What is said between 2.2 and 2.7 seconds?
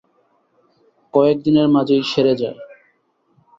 যায়।